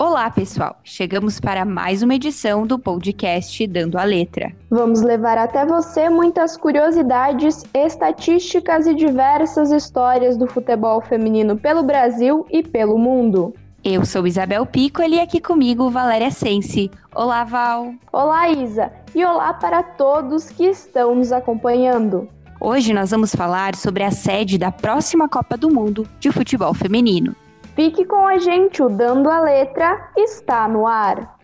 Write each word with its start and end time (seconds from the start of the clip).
Olá, 0.00 0.30
pessoal! 0.30 0.76
Chegamos 0.84 1.40
para 1.40 1.64
mais 1.64 2.04
uma 2.04 2.14
edição 2.14 2.64
do 2.64 2.78
podcast 2.78 3.66
Dando 3.66 3.98
a 3.98 4.04
Letra. 4.04 4.52
Vamos 4.70 5.02
levar 5.02 5.36
até 5.36 5.66
você 5.66 6.08
muitas 6.08 6.56
curiosidades, 6.56 7.64
estatísticas 7.74 8.86
e 8.86 8.94
diversas 8.94 9.72
histórias 9.72 10.36
do 10.36 10.46
futebol 10.46 11.00
feminino 11.00 11.56
pelo 11.56 11.82
Brasil 11.82 12.46
e 12.48 12.62
pelo 12.62 12.96
mundo. 12.96 13.52
Eu 13.82 14.04
sou 14.04 14.24
Isabel 14.24 14.64
Piccoli 14.64 15.16
e 15.16 15.20
aqui 15.20 15.40
comigo 15.40 15.90
Valéria 15.90 16.30
Sense. 16.30 16.92
Olá, 17.12 17.42
Val! 17.42 17.92
Olá, 18.12 18.48
Isa! 18.48 18.92
E 19.12 19.24
olá 19.24 19.52
para 19.52 19.82
todos 19.82 20.48
que 20.48 20.66
estão 20.66 21.16
nos 21.16 21.32
acompanhando. 21.32 22.28
Hoje 22.60 22.94
nós 22.94 23.10
vamos 23.10 23.34
falar 23.34 23.74
sobre 23.74 24.04
a 24.04 24.12
sede 24.12 24.58
da 24.58 24.70
próxima 24.70 25.28
Copa 25.28 25.56
do 25.56 25.68
Mundo 25.68 26.06
de 26.20 26.30
futebol 26.30 26.72
feminino. 26.72 27.34
Fique 27.78 28.04
com 28.04 28.26
a 28.26 28.38
gente, 28.38 28.82
o 28.82 28.88
Dando 28.88 29.30
a 29.30 29.38
Letra 29.38 30.10
está 30.16 30.66
no 30.66 30.84
ar. 30.84 31.38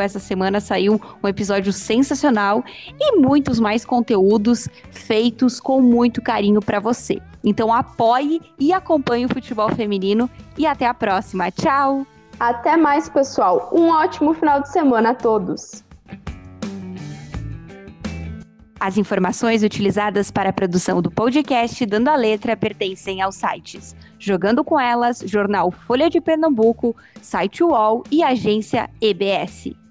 essa 0.00 0.18
semana 0.18 0.60
saiu 0.60 1.00
um 1.22 1.28
episódio 1.28 1.72
sensacional 1.72 2.64
e 2.98 3.16
muitos 3.18 3.60
mais 3.60 3.84
conteúdos 3.84 4.66
feitos 4.90 5.60
com 5.60 5.80
muito 5.80 6.22
carinho 6.22 6.60
para 6.60 6.80
você. 6.80 7.20
Então 7.44 7.72
apoie 7.72 8.40
e 8.58 8.72
acompanhe 8.72 9.26
o 9.26 9.28
futebol 9.28 9.68
feminino 9.74 10.28
e 10.56 10.66
até 10.66 10.86
a 10.86 10.94
próxima. 10.94 11.50
Tchau! 11.50 12.06
Até 12.40 12.76
mais, 12.76 13.08
pessoal. 13.08 13.68
Um 13.72 13.88
ótimo 13.88 14.32
final 14.32 14.62
de 14.62 14.70
semana 14.70 15.10
a 15.10 15.14
todos. 15.14 15.84
As 18.80 18.96
informações 18.96 19.64
utilizadas 19.64 20.30
para 20.30 20.50
a 20.50 20.52
produção 20.52 21.02
do 21.02 21.10
podcast 21.10 21.84
Dando 21.84 22.08
a 22.08 22.14
Letra 22.14 22.56
pertencem 22.56 23.20
aos 23.20 23.34
sites 23.34 23.96
Jogando 24.20 24.62
com 24.62 24.78
Elas, 24.78 25.22
Jornal 25.26 25.70
Folha 25.72 26.08
de 26.08 26.20
Pernambuco, 26.20 26.94
Site 27.20 27.64
UOL 27.64 28.04
e 28.10 28.22
Agência 28.22 28.88
EBS. 29.00 29.87